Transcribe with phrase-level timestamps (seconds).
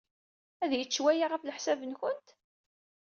[0.63, 2.27] Ad yečč waya, ɣef leḥsab-nwent?